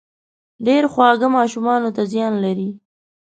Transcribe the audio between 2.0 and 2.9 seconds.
زيان لري